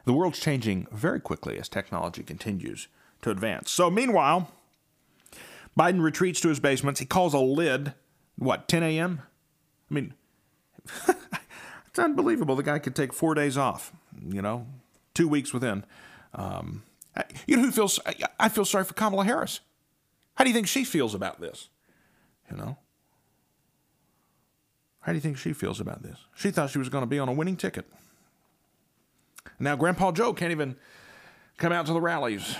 The 0.04 0.12
world's 0.12 0.40
changing 0.40 0.86
very 0.92 1.20
quickly 1.20 1.58
as 1.58 1.68
technology 1.68 2.22
continues 2.22 2.88
to 3.22 3.30
advance. 3.30 3.70
So 3.70 3.90
meanwhile, 3.90 4.50
Biden 5.78 6.02
retreats 6.02 6.40
to 6.42 6.48
his 6.48 6.60
basements. 6.60 7.00
He 7.00 7.06
calls 7.06 7.34
a 7.34 7.38
lid. 7.38 7.94
What 8.36 8.68
10 8.68 8.82
a.m. 8.82 9.22
I 9.90 9.94
mean. 9.94 10.14
It's 11.94 12.00
unbelievable. 12.00 12.56
The 12.56 12.64
guy 12.64 12.80
could 12.80 12.96
take 12.96 13.12
four 13.12 13.36
days 13.36 13.56
off, 13.56 13.92
you 14.28 14.42
know, 14.42 14.66
two 15.14 15.28
weeks 15.28 15.54
within. 15.54 15.84
Um, 16.34 16.82
You 17.46 17.56
know 17.56 17.62
who 17.62 17.70
feels? 17.70 18.00
I 18.40 18.48
feel 18.48 18.64
sorry 18.64 18.82
for 18.82 18.94
Kamala 18.94 19.24
Harris. 19.24 19.60
How 20.34 20.42
do 20.42 20.50
you 20.50 20.54
think 20.54 20.66
she 20.66 20.82
feels 20.82 21.14
about 21.14 21.40
this? 21.40 21.68
You 22.50 22.56
know? 22.56 22.78
How 25.02 25.12
do 25.12 25.16
you 25.16 25.20
think 25.20 25.38
she 25.38 25.52
feels 25.52 25.78
about 25.78 26.02
this? 26.02 26.18
She 26.34 26.50
thought 26.50 26.70
she 26.70 26.78
was 26.78 26.88
going 26.88 27.02
to 27.02 27.06
be 27.06 27.20
on 27.20 27.28
a 27.28 27.32
winning 27.32 27.56
ticket. 27.56 27.86
Now, 29.58 29.76
Grandpa 29.76 30.12
Joe 30.12 30.32
can't 30.32 30.50
even 30.50 30.76
come 31.56 31.72
out 31.72 31.86
to 31.86 31.92
the 31.92 32.00
rallies, 32.00 32.56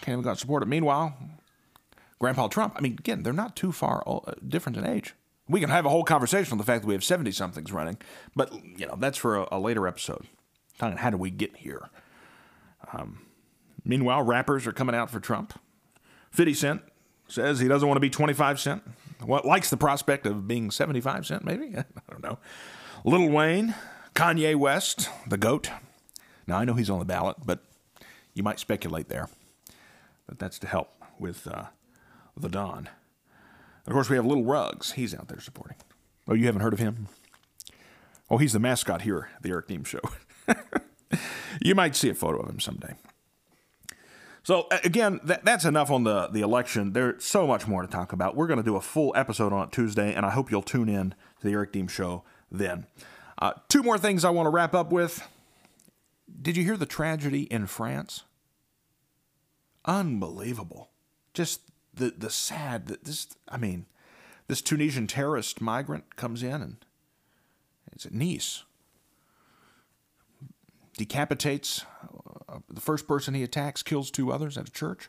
can't 0.00 0.14
even 0.14 0.22
got 0.22 0.38
support. 0.38 0.66
Meanwhile, 0.66 1.16
Grandpa 2.18 2.48
Trump, 2.48 2.74
I 2.76 2.80
mean, 2.80 2.92
again, 2.92 3.22
they're 3.22 3.32
not 3.32 3.56
too 3.56 3.72
far 3.72 4.02
uh, 4.06 4.32
different 4.46 4.78
in 4.78 4.86
age. 4.86 5.14
We 5.48 5.60
can 5.60 5.70
have 5.70 5.84
a 5.84 5.88
whole 5.88 6.04
conversation 6.04 6.52
on 6.52 6.58
the 6.58 6.64
fact 6.64 6.82
that 6.82 6.86
we 6.88 6.94
have 6.94 7.02
70 7.02 7.32
somethings 7.32 7.72
running, 7.72 7.98
but, 8.36 8.52
you 8.52 8.86
know, 8.86 8.96
that's 8.96 9.18
for 9.18 9.36
a, 9.36 9.48
a 9.52 9.58
later 9.58 9.88
episode. 9.88 10.26
Talking 10.78 10.98
how 10.98 11.10
do 11.10 11.16
we 11.16 11.30
get 11.30 11.56
here? 11.56 11.90
Um, 12.92 13.26
meanwhile, 13.84 14.22
rappers 14.22 14.66
are 14.66 14.72
coming 14.72 14.94
out 14.94 15.10
for 15.10 15.20
Trump. 15.20 15.58
50 16.30 16.54
Cent 16.54 16.82
says 17.28 17.58
he 17.58 17.68
doesn't 17.68 17.86
want 17.86 17.96
to 17.96 18.00
be 18.00 18.10
25 18.10 18.60
Cent. 18.60 18.82
What 19.20 19.44
likes 19.44 19.70
the 19.70 19.76
prospect 19.76 20.26
of 20.26 20.46
being 20.46 20.70
75 20.70 21.26
Cent, 21.26 21.44
maybe? 21.44 21.74
I 21.76 21.84
don't 22.10 22.22
know. 22.22 22.38
Lil 23.04 23.28
Wayne, 23.28 23.74
Kanye 24.14 24.54
West, 24.54 25.08
the 25.26 25.36
GOAT. 25.36 25.70
Now, 26.52 26.58
I 26.58 26.66
know 26.66 26.74
he's 26.74 26.90
on 26.90 26.98
the 26.98 27.06
ballot, 27.06 27.38
but 27.46 27.60
you 28.34 28.42
might 28.42 28.58
speculate 28.58 29.08
there. 29.08 29.30
But 30.26 30.38
that's 30.38 30.58
to 30.58 30.66
help 30.66 30.90
with 31.18 31.46
uh, 31.46 31.68
the 32.36 32.50
Don. 32.50 32.90
Of 33.86 33.94
course, 33.94 34.10
we 34.10 34.16
have 34.16 34.26
Little 34.26 34.44
Rugs. 34.44 34.92
He's 34.92 35.14
out 35.14 35.28
there 35.28 35.40
supporting. 35.40 35.78
Oh, 36.28 36.34
you 36.34 36.44
haven't 36.44 36.60
heard 36.60 36.74
of 36.74 36.78
him? 36.78 37.08
Oh, 38.28 38.36
he's 38.36 38.52
the 38.52 38.58
mascot 38.58 39.00
here 39.00 39.30
at 39.34 39.42
the 39.42 39.48
Eric 39.48 39.66
Deems 39.66 39.88
Show. 39.88 40.00
you 41.62 41.74
might 41.74 41.96
see 41.96 42.10
a 42.10 42.14
photo 42.14 42.40
of 42.40 42.50
him 42.50 42.60
someday. 42.60 42.96
So 44.42 44.68
again, 44.84 45.20
that, 45.24 45.46
that's 45.46 45.64
enough 45.64 45.90
on 45.90 46.04
the 46.04 46.26
the 46.26 46.42
election. 46.42 46.92
There's 46.92 47.24
so 47.24 47.46
much 47.46 47.66
more 47.66 47.80
to 47.80 47.88
talk 47.88 48.12
about. 48.12 48.36
We're 48.36 48.46
going 48.46 48.58
to 48.58 48.62
do 48.62 48.76
a 48.76 48.82
full 48.82 49.14
episode 49.16 49.54
on 49.54 49.68
it 49.68 49.72
Tuesday, 49.72 50.12
and 50.12 50.26
I 50.26 50.30
hope 50.30 50.50
you'll 50.50 50.60
tune 50.60 50.90
in 50.90 51.14
to 51.40 51.46
the 51.46 51.52
Eric 51.52 51.72
Deems 51.72 51.92
Show 51.92 52.24
then. 52.50 52.86
Uh, 53.38 53.52
two 53.70 53.82
more 53.82 53.96
things 53.96 54.22
I 54.22 54.30
want 54.30 54.44
to 54.44 54.50
wrap 54.50 54.74
up 54.74 54.92
with. 54.92 55.26
Did 56.40 56.56
you 56.56 56.64
hear 56.64 56.76
the 56.76 56.86
tragedy 56.86 57.42
in 57.42 57.66
France? 57.66 58.24
Unbelievable. 59.84 60.90
Just 61.34 61.60
the 61.92 62.14
the 62.16 62.30
sad 62.30 62.86
that 62.86 63.04
this. 63.04 63.28
I 63.48 63.56
mean, 63.56 63.86
this 64.48 64.62
Tunisian 64.62 65.06
terrorist 65.06 65.60
migrant 65.60 66.16
comes 66.16 66.42
in 66.42 66.62
and 66.62 66.76
it's 67.92 68.06
at 68.06 68.14
Nice 68.14 68.64
decapitates 70.96 71.84
uh, 72.48 72.58
the 72.68 72.80
first 72.80 73.08
person 73.08 73.34
he 73.34 73.42
attacks, 73.42 73.82
kills 73.82 74.10
two 74.10 74.32
others 74.32 74.58
at 74.58 74.68
a 74.68 74.72
church. 74.72 75.08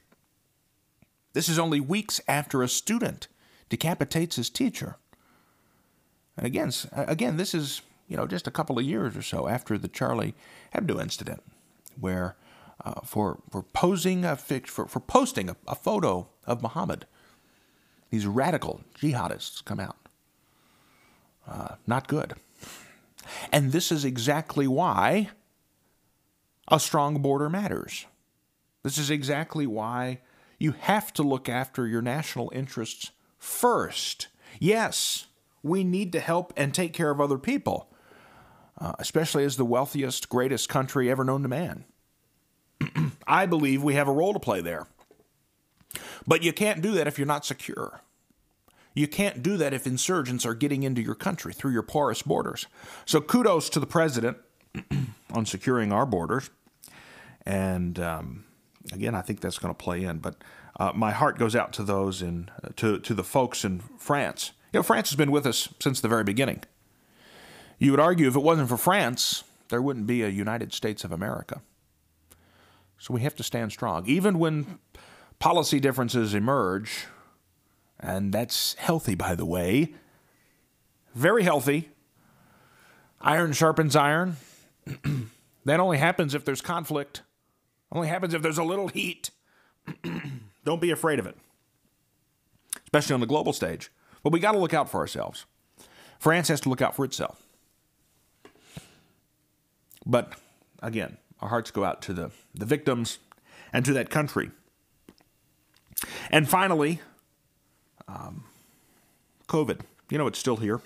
This 1.34 1.50
is 1.50 1.60
only 1.60 1.80
weeks 1.80 2.22
after 2.28 2.62
a 2.62 2.70
student 2.70 3.28
decapitates 3.70 4.36
his 4.36 4.50
teacher. 4.50 4.98
And 6.38 6.46
again, 6.46 6.72
again, 6.92 7.38
this 7.38 7.54
is 7.54 7.82
you 8.14 8.18
know 8.18 8.28
just 8.28 8.46
a 8.46 8.52
couple 8.52 8.78
of 8.78 8.86
years 8.86 9.18
or 9.18 9.24
so 9.24 9.48
after 9.48 9.76
the 9.76 9.88
Charlie 9.88 10.36
Hebdo 10.76 11.02
incident, 11.02 11.42
where 12.00 12.36
uh, 12.86 13.02
for 13.04 13.40
for 13.50 13.64
posing 13.64 14.24
a 14.24 14.36
for 14.36 14.86
for 14.86 15.00
posting 15.00 15.50
a, 15.50 15.56
a 15.68 15.74
photo 15.74 16.28
of 16.46 16.62
Muhammad, 16.62 17.08
these 18.12 18.28
radical 18.28 18.82
jihadists 18.96 19.66
come 19.66 19.80
out. 19.80 19.98
Uh, 21.48 21.76
not 21.88 22.08
good. 22.08 22.36
And 23.52 23.72
this 23.72 23.92
is 23.92 24.06
exactly 24.06 24.68
why 24.68 25.30
a 26.68 26.80
strong 26.80 27.20
border 27.20 27.50
matters. 27.50 28.06
This 28.84 29.00
is 29.00 29.10
exactly 29.10 29.66
why 29.66 30.22
you 30.60 30.74
have 30.74 31.14
to 31.14 31.24
look 31.24 31.50
after 31.50 31.88
your 31.88 32.04
national 32.04 32.52
interests 32.54 33.10
first. 33.40 34.28
Yes, 34.60 35.26
we 35.64 35.84
need 35.84 36.12
to 36.12 36.20
help 36.20 36.54
and 36.56 36.76
take 36.76 36.94
care 36.94 37.10
of 37.10 37.20
other 37.20 37.40
people, 37.40 37.90
uh, 38.80 38.94
especially 39.00 39.44
as 39.44 39.58
the 39.58 39.66
wealthiest, 39.66 40.30
greatest 40.30 40.70
country 40.70 41.10
ever 41.10 41.24
known 41.24 41.44
to 41.44 41.48
man. 41.48 41.86
I 43.28 43.46
believe 43.46 43.84
we 43.84 43.96
have 43.96 44.08
a 44.08 44.14
role 44.14 44.34
to 44.34 44.40
play 44.40 44.62
there. 44.62 44.88
But 46.26 46.44
you 46.44 46.54
can't 46.54 46.82
do 46.82 46.92
that 46.94 47.08
if 47.08 47.18
you're 47.18 47.28
not 47.28 47.46
secure. 47.46 48.02
You 48.96 49.08
can't 49.08 49.42
do 49.42 49.58
that 49.58 49.74
if 49.74 49.88
insurgents 49.88 50.46
are 50.46 50.54
getting 50.54 50.84
into 50.84 51.02
your 51.02 51.16
country 51.16 51.54
through 51.54 51.72
your 51.72 51.84
porous 51.84 52.22
borders. 52.22 52.68
So 53.06 53.22
kudos 53.22 53.70
to 53.70 53.80
the 53.80 53.88
president 53.88 54.38
on 55.34 55.46
securing 55.46 55.92
our 55.92 56.06
borders. 56.06 56.50
And 57.46 58.00
um, 58.00 58.46
again, 58.92 59.16
I 59.16 59.22
think 59.22 59.42
that's 59.42 59.58
going 59.58 59.74
to 59.74 59.78
play 59.78 60.04
in. 60.04 60.20
But 60.20 60.36
uh, 60.80 60.92
my 60.94 61.12
heart 61.12 61.38
goes 61.38 61.56
out 61.56 61.74
to 61.74 61.84
those 61.84 62.22
in 62.22 62.50
uh, 62.64 62.70
to 62.78 63.00
to 63.00 63.14
the 63.14 63.24
folks 63.24 63.64
in 63.66 63.80
France. 63.98 64.52
You 64.72 64.80
know, 64.80 64.84
France 64.84 65.10
has 65.10 65.16
been 65.16 65.32
with 65.32 65.46
us 65.46 65.70
since 65.80 66.00
the 66.00 66.08
very 66.08 66.24
beginning. 66.24 66.64
You 67.80 67.92
would 67.92 68.00
argue 68.00 68.28
if 68.28 68.36
it 68.36 68.42
wasn't 68.42 68.70
for 68.70 68.78
France, 68.78 69.44
there 69.70 69.82
wouldn't 69.82 70.08
be 70.08 70.22
a 70.22 70.30
United 70.30 70.74
States 70.74 71.04
of 71.04 71.12
America. 71.12 71.62
So 72.98 73.14
we 73.14 73.22
have 73.22 73.36
to 73.36 73.44
stand 73.44 73.72
strong, 73.72 74.06
even 74.06 74.40
when 74.40 74.80
policy 75.40 75.80
differences 75.80 76.34
emerge, 76.34 77.08
and 78.00 78.34
that's 78.34 78.76
healthy, 78.76 79.16
by 79.16 79.36
the 79.36 79.46
way. 79.46 79.94
Very 81.16 81.44
healthy. 81.44 81.90
Iron 83.22 83.54
sharpens 83.54 83.96
iron. 83.96 84.38
that 85.66 85.80
only 85.80 85.98
happens 85.98 86.34
if 86.34 86.46
there's 86.46 86.62
conflict. 86.62 87.22
Only 87.92 88.08
happens 88.08 88.34
if 88.34 88.42
there's 88.42 88.58
a 88.58 88.64
little 88.64 88.88
heat. 88.88 89.30
Don't 90.66 90.82
be 90.82 90.92
afraid 90.92 91.20
of 91.20 91.28
it, 91.28 91.38
especially 92.84 93.14
on 93.14 93.20
the 93.20 93.26
global 93.26 93.54
stage. 93.54 93.92
But 94.24 94.32
we 94.32 94.40
got 94.40 94.54
to 94.54 94.58
look 94.58 94.74
out 94.74 94.90
for 94.90 95.00
ourselves. 95.00 95.46
France 96.20 96.48
has 96.48 96.62
to 96.62 96.70
look 96.70 96.82
out 96.82 96.96
for 96.96 97.04
itself. 97.04 97.43
But 100.06 100.34
again, 100.82 101.18
our 101.40 101.50
hearts 101.50 101.72
go 101.72 101.84
out 101.84 102.02
to 102.04 102.14
the, 102.14 102.32
the 102.54 102.66
victims 102.66 103.20
and 103.72 103.84
to 103.86 103.94
that 103.94 104.10
country. 104.10 104.52
And 106.30 106.50
finally, 106.50 107.02
um, 108.08 108.44
COVID. 109.48 109.82
You 110.10 110.18
know, 110.18 110.28
it's 110.28 110.40
still 110.40 110.58
here. 110.58 110.82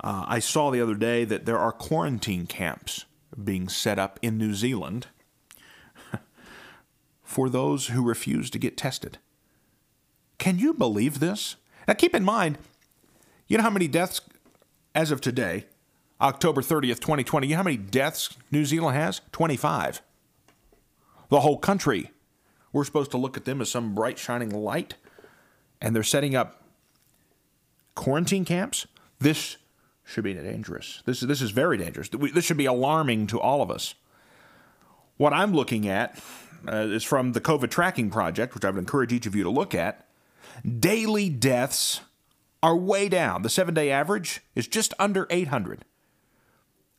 Uh, 0.00 0.24
I 0.26 0.38
saw 0.38 0.70
the 0.70 0.80
other 0.80 0.94
day 0.94 1.24
that 1.24 1.46
there 1.46 1.58
are 1.58 1.72
quarantine 1.72 2.46
camps 2.46 3.04
being 3.42 3.68
set 3.68 3.98
up 3.98 4.18
in 4.22 4.38
New 4.38 4.54
Zealand 4.54 5.08
for 7.22 7.48
those 7.48 7.88
who 7.88 8.02
refuse 8.02 8.50
to 8.50 8.58
get 8.58 8.76
tested. 8.76 9.18
Can 10.38 10.58
you 10.58 10.74
believe 10.74 11.18
this? 11.18 11.56
Now, 11.88 11.94
keep 11.94 12.14
in 12.14 12.24
mind, 12.24 12.58
you 13.48 13.56
know 13.56 13.62
how 13.62 13.70
many 13.70 13.88
deaths, 13.88 14.20
as 14.94 15.10
of 15.10 15.20
today, 15.20 15.66
October 16.20 16.62
30th, 16.62 17.00
2020, 17.00 17.46
you 17.46 17.52
know 17.52 17.58
how 17.58 17.62
many 17.62 17.76
deaths 17.76 18.36
New 18.50 18.64
Zealand 18.64 18.96
has? 18.96 19.20
25. 19.32 20.00
The 21.28 21.40
whole 21.40 21.58
country. 21.58 22.10
We're 22.72 22.84
supposed 22.84 23.10
to 23.10 23.16
look 23.16 23.36
at 23.36 23.44
them 23.44 23.60
as 23.60 23.70
some 23.70 23.94
bright, 23.94 24.18
shining 24.18 24.50
light, 24.50 24.94
and 25.80 25.94
they're 25.94 26.02
setting 26.02 26.34
up 26.34 26.62
quarantine 27.94 28.44
camps? 28.44 28.86
This 29.18 29.56
should 30.04 30.22
be 30.22 30.34
dangerous. 30.34 31.02
This, 31.04 31.20
this 31.20 31.42
is 31.42 31.50
very 31.50 31.76
dangerous. 31.76 32.08
This 32.08 32.44
should 32.44 32.56
be 32.56 32.66
alarming 32.66 33.26
to 33.28 33.40
all 33.40 33.60
of 33.60 33.70
us. 33.70 33.96
What 35.16 35.32
I'm 35.32 35.52
looking 35.52 35.88
at 35.88 36.22
uh, 36.68 36.76
is 36.76 37.02
from 37.02 37.32
the 37.32 37.40
COVID 37.40 37.70
Tracking 37.70 38.10
Project, 38.10 38.54
which 38.54 38.64
I 38.64 38.70
would 38.70 38.78
encourage 38.78 39.12
each 39.12 39.26
of 39.26 39.34
you 39.34 39.42
to 39.42 39.50
look 39.50 39.74
at. 39.74 40.06
Daily 40.78 41.28
deaths 41.28 42.02
are 42.62 42.76
way 42.76 43.08
down. 43.08 43.42
The 43.42 43.48
seven 43.48 43.74
day 43.74 43.90
average 43.90 44.40
is 44.54 44.68
just 44.68 44.94
under 44.98 45.26
800. 45.30 45.84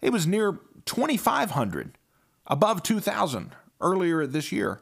It 0.01 0.12
was 0.12 0.27
near 0.27 0.60
2,500, 0.86 1.98
above 2.46 2.84
2,000 2.84 3.56
earlier 3.82 4.25
this 4.25 4.51
year, 4.51 4.82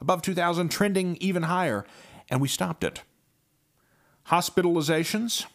above 0.00 0.22
2,000, 0.22 0.68
trending 0.68 1.16
even 1.20 1.44
higher, 1.44 1.84
and 2.30 2.40
we 2.40 2.48
stopped 2.48 2.84
it. 2.84 3.02
Hospitalizations, 4.28 5.46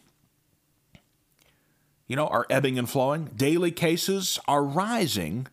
you 2.06 2.16
know, 2.16 2.26
are 2.28 2.46
ebbing 2.48 2.78
and 2.78 2.88
flowing. 2.88 3.30
Daily 3.36 3.70
cases 3.70 4.38
are 4.48 4.64
rising 4.64 5.46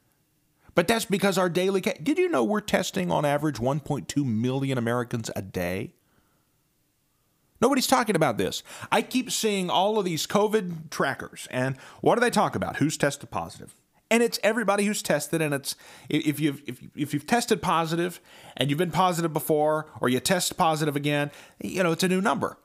but 0.79 0.87
that's 0.87 1.03
because 1.03 1.37
our 1.37 1.49
daily. 1.49 1.81
Ca- 1.81 1.97
Did 2.01 2.17
you 2.17 2.29
know 2.29 2.41
we're 2.41 2.61
testing 2.61 3.11
on 3.11 3.25
average 3.25 3.57
1.2 3.57 4.25
million 4.25 4.77
Americans 4.77 5.29
a 5.35 5.41
day? 5.41 5.93
Nobody's 7.61 7.87
talking 7.87 8.15
about 8.15 8.37
this. 8.37 8.63
I 8.91 9.01
keep 9.01 9.31
seeing 9.31 9.69
all 9.69 9.99
of 9.99 10.05
these 10.05 10.25
COVID 10.25 10.89
trackers, 10.89 11.47
and 11.51 11.77
what 12.01 12.15
do 12.15 12.21
they 12.21 12.29
talk 12.29 12.55
about? 12.55 12.77
Who's 12.77 12.97
tested 12.97 13.31
positive? 13.31 13.75
And 14.11 14.23
it's 14.23 14.39
everybody 14.41 14.85
who's 14.85 15.03
tested, 15.03 15.41
and 15.41 15.53
it's 15.53 15.75
if 16.09 16.39
you've 16.39 16.63
if, 16.65 16.79
if 16.95 17.13
you've 17.13 17.27
tested 17.27 17.61
positive 17.61 18.19
and 18.57 18.69
you've 18.69 18.79
been 18.79 18.91
positive 18.91 19.33
before, 19.33 19.87
or 20.01 20.09
you 20.09 20.19
test 20.19 20.57
positive 20.57 20.95
again, 20.95 21.31
you 21.61 21.83
know 21.83 21.91
it's 21.91 22.03
a 22.03 22.07
new 22.07 22.21
number. 22.21 22.57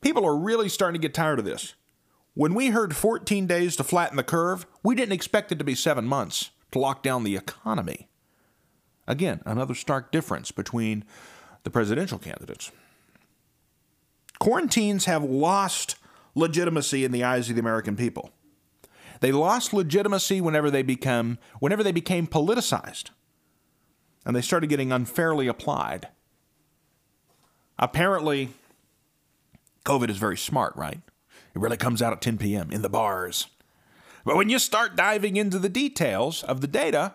People 0.00 0.24
are 0.26 0.36
really 0.36 0.68
starting 0.68 1.00
to 1.00 1.04
get 1.06 1.14
tired 1.14 1.38
of 1.38 1.44
this. 1.44 1.74
When 2.34 2.54
we 2.54 2.68
heard 2.68 2.96
14 2.96 3.46
days 3.46 3.76
to 3.76 3.84
flatten 3.84 4.16
the 4.16 4.22
curve, 4.22 4.66
we 4.82 4.94
didn't 4.94 5.12
expect 5.12 5.52
it 5.52 5.58
to 5.58 5.64
be 5.64 5.74
seven 5.74 6.06
months 6.06 6.50
to 6.70 6.78
lock 6.78 7.02
down 7.02 7.24
the 7.24 7.36
economy. 7.36 8.08
Again, 9.06 9.42
another 9.44 9.74
stark 9.74 10.10
difference 10.10 10.50
between 10.50 11.04
the 11.64 11.70
presidential 11.70 12.18
candidates. 12.18 12.72
Quarantines 14.42 15.04
have 15.04 15.22
lost 15.22 15.94
legitimacy 16.34 17.04
in 17.04 17.12
the 17.12 17.22
eyes 17.22 17.48
of 17.48 17.54
the 17.54 17.60
American 17.60 17.94
people. 17.94 18.30
They 19.20 19.30
lost 19.30 19.72
legitimacy 19.72 20.40
whenever 20.40 20.68
they 20.68 20.82
become 20.82 21.38
whenever 21.60 21.84
they 21.84 21.92
became 21.92 22.26
politicized. 22.26 23.10
And 24.26 24.34
they 24.34 24.40
started 24.40 24.66
getting 24.66 24.90
unfairly 24.90 25.46
applied. 25.46 26.08
Apparently, 27.78 28.48
COVID 29.84 30.10
is 30.10 30.16
very 30.16 30.36
smart, 30.36 30.74
right? 30.74 31.00
It 31.54 31.60
really 31.60 31.76
comes 31.76 32.02
out 32.02 32.12
at 32.12 32.20
10 32.20 32.38
p.m. 32.38 32.72
in 32.72 32.82
the 32.82 32.88
bars. 32.88 33.46
But 34.24 34.34
when 34.34 34.48
you 34.48 34.58
start 34.58 34.96
diving 34.96 35.36
into 35.36 35.60
the 35.60 35.68
details 35.68 36.42
of 36.42 36.62
the 36.62 36.66
data, 36.66 37.14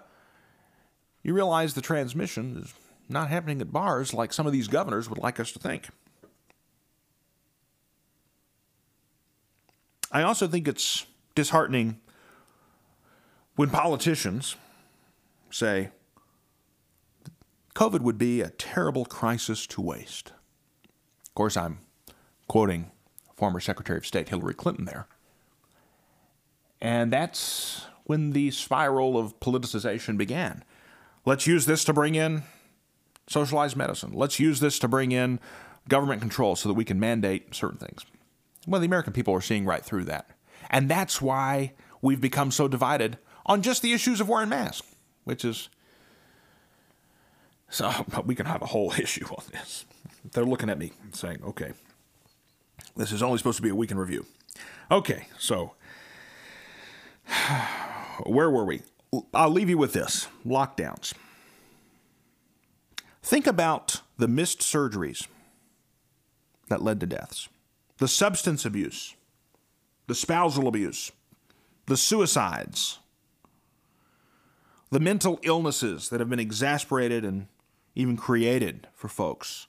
you 1.24 1.34
realize 1.34 1.74
the 1.74 1.82
transmission 1.82 2.62
is 2.64 2.74
not 3.10 3.28
happening 3.28 3.60
at 3.60 3.74
bars 3.74 4.14
like 4.14 4.32
some 4.32 4.48
of 4.48 4.54
these 4.54 4.70
governors 4.70 5.10
would 5.10 5.20
like 5.20 5.42
us 5.42 5.52
to 5.52 5.60
think. 5.60 5.90
I 10.18 10.24
also 10.24 10.48
think 10.48 10.68
it's 10.68 11.06
disheartening 11.36 12.00
when 13.56 13.70
politicians 13.70 14.56
say 15.52 15.92
COVID 17.76 18.02
would 18.02 18.18
be 18.18 18.42
a 18.42 18.50
terrible 18.50 19.06
crisis 19.06 19.68
to 19.68 19.80
waste. 19.80 20.32
Of 21.28 21.36
course, 21.36 21.56
I'm 21.56 21.82
quoting 22.48 22.90
former 23.36 23.60
Secretary 23.60 24.00
of 24.00 24.08
State 24.08 24.30
Hillary 24.30 24.56
Clinton 24.56 24.86
there. 24.86 25.06
And 26.82 27.14
that's 27.14 27.86
when 28.06 28.32
the 28.32 28.50
spiral 28.50 29.20
of 29.20 29.40
politicization 29.40 30.18
began. 30.18 30.64
Let's 31.26 31.46
use 31.46 31.68
this 31.68 31.84
to 31.84 31.94
bring 31.94 32.16
in 32.16 32.42
socialized 33.28 33.76
medicine. 33.76 34.14
Let's 34.14 34.40
use 34.40 34.62
this 34.62 34.80
to 34.80 34.88
bring 34.88 35.12
in 35.12 35.40
government 35.88 36.22
control 36.22 36.56
so 36.56 36.70
that 36.70 36.74
we 36.74 36.86
can 36.86 37.00
mandate 37.00 37.54
certain 37.54 37.78
things. 37.78 38.04
Well, 38.68 38.82
the 38.82 38.86
American 38.86 39.14
people 39.14 39.34
are 39.34 39.42
seeing 39.42 39.66
right 39.66 39.84
through 39.84 40.04
that. 40.06 40.30
And 40.70 40.90
that's 40.90 41.22
why 41.22 41.74
we've 42.02 42.20
become 42.20 42.52
so 42.52 42.68
divided 42.68 43.18
on 43.46 43.62
just 43.62 43.82
the 43.82 43.94
issues 43.94 44.20
of 44.20 44.28
wearing 44.28 44.50
masks, 44.50 44.96
which 45.24 45.46
is. 45.46 45.70
So, 47.70 47.92
we 48.26 48.36
can 48.36 48.46
have 48.46 48.62
a 48.62 48.68
whole 48.68 48.92
issue 49.00 49.26
on 49.26 49.44
this. 49.52 49.86
They're 50.34 50.46
looking 50.46 50.70
at 50.70 50.78
me 50.78 50.92
and 51.02 51.16
saying, 51.16 51.40
okay, 51.44 51.72
this 52.98 53.14
is 53.14 53.24
only 53.24 53.38
supposed 53.38 53.58
to 53.58 53.64
be 53.64 53.70
a 53.70 53.76
week 53.76 53.92
in 53.92 53.98
review. 53.98 54.26
Okay, 54.92 55.28
so 55.40 55.74
where 58.26 58.50
were 58.50 58.66
we? 58.66 58.82
I'll 59.34 59.50
leave 59.50 59.70
you 59.70 59.78
with 59.78 59.94
this 59.94 60.28
lockdowns. 60.46 61.14
Think 63.24 63.48
about 63.48 64.02
the 64.18 64.28
missed 64.28 64.60
surgeries 64.60 65.28
that 66.68 66.82
led 66.82 67.00
to 67.00 67.06
deaths 67.06 67.48
the 67.98 68.08
substance 68.08 68.66
abuse, 68.66 69.16
the 70.08 70.16
spousal 70.16 70.68
abuse, 70.68 71.12
the 71.88 71.98
suicides, 71.98 73.00
the 74.90 75.00
mental 75.00 75.40
illnesses 75.44 76.10
that 76.10 76.20
have 76.20 76.30
been 76.30 76.40
exasperated 76.40 77.26
and 77.26 77.48
even 77.96 78.16
created 78.16 78.88
for 78.94 79.08
folks, 79.08 79.68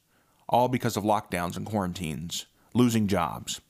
all 0.48 0.68
because 0.68 0.96
of 0.96 1.04
lockdowns 1.04 1.56
and 1.56 1.66
quarantines, 1.66 2.46
losing 2.74 3.06
jobs. 3.06 3.60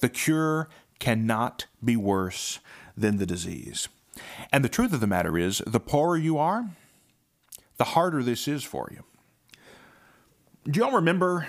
The 0.00 0.08
cure 0.08 0.68
cannot 0.98 1.66
be 1.84 1.96
worse 1.96 2.58
than 2.96 3.18
the 3.18 3.26
disease. 3.26 3.88
And 4.50 4.64
the 4.64 4.70
truth 4.70 4.94
of 4.94 5.00
the 5.00 5.06
matter 5.06 5.36
is, 5.36 5.62
the 5.66 5.80
poorer 5.80 6.16
you 6.16 6.38
are, 6.38 6.70
the 7.76 7.84
harder 7.84 8.22
this 8.22 8.48
is 8.48 8.64
for 8.64 8.88
you. 8.90 9.04
Do 10.70 10.80
y'all 10.80 10.92
remember? 10.92 11.46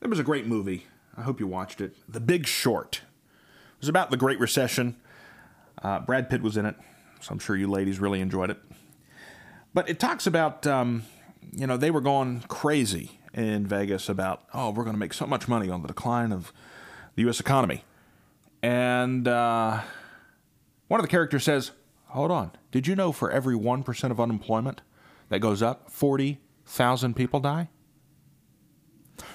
There 0.00 0.10
was 0.10 0.18
a 0.18 0.24
great 0.24 0.46
movie 0.46 0.86
I 1.16 1.22
hope 1.22 1.40
you 1.40 1.46
watched 1.46 1.80
it. 1.80 1.94
The 2.08 2.20
Big 2.20 2.46
Short. 2.46 2.96
It 2.96 3.80
was 3.80 3.88
about 3.88 4.10
the 4.10 4.16
Great 4.16 4.40
Recession. 4.40 4.96
Uh, 5.82 6.00
Brad 6.00 6.30
Pitt 6.30 6.42
was 6.42 6.56
in 6.56 6.64
it, 6.64 6.76
so 7.20 7.32
I'm 7.32 7.38
sure 7.38 7.56
you 7.56 7.68
ladies 7.68 7.98
really 7.98 8.20
enjoyed 8.20 8.50
it. 8.50 8.58
But 9.74 9.88
it 9.88 9.98
talks 9.98 10.26
about, 10.26 10.66
um, 10.66 11.04
you 11.52 11.66
know, 11.66 11.76
they 11.76 11.90
were 11.90 12.00
going 12.00 12.42
crazy 12.48 13.18
in 13.34 13.66
Vegas 13.66 14.08
about, 14.08 14.42
oh, 14.54 14.70
we're 14.70 14.84
going 14.84 14.94
to 14.94 15.00
make 15.00 15.14
so 15.14 15.26
much 15.26 15.48
money 15.48 15.68
on 15.70 15.82
the 15.82 15.88
decline 15.88 16.32
of 16.32 16.52
the 17.14 17.22
U.S. 17.22 17.40
economy. 17.40 17.84
And 18.62 19.26
uh, 19.26 19.80
one 20.88 21.00
of 21.00 21.04
the 21.04 21.10
characters 21.10 21.44
says, 21.44 21.72
hold 22.06 22.30
on, 22.30 22.52
did 22.70 22.86
you 22.86 22.94
know 22.94 23.12
for 23.12 23.30
every 23.30 23.56
1% 23.56 24.10
of 24.10 24.20
unemployment 24.20 24.82
that 25.30 25.40
goes 25.40 25.62
up, 25.62 25.90
40,000 25.90 27.14
people 27.16 27.40
die? 27.40 27.70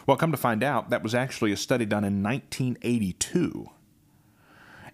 Well, 0.05 0.17
come 0.17 0.31
to 0.31 0.37
find 0.37 0.63
out, 0.63 0.89
that 0.89 1.03
was 1.03 1.13
actually 1.13 1.51
a 1.51 1.57
study 1.57 1.85
done 1.85 2.03
in 2.03 2.23
1982. 2.23 3.69